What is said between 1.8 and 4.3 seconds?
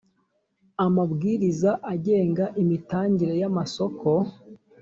agenga imitangire y amasoko